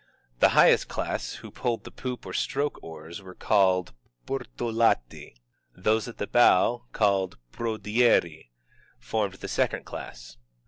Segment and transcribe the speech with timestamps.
[0.39, 3.93] The highest class, who pulled the poop or stroke oars, were called
[4.25, 5.35] Portolati;
[5.75, 8.49] those at the bow, called Prodieri,
[8.97, 10.37] formed the second class.